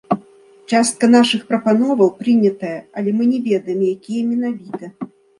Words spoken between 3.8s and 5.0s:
якія менавіта.